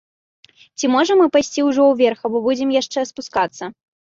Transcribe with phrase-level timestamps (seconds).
[0.77, 3.63] Ці можам мы пайсці ўжо ўверх, або будзем яшчэ спускацца?